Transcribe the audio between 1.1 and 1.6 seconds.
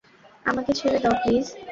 Please!